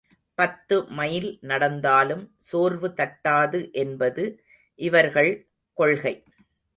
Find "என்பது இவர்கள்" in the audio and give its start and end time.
3.73-5.31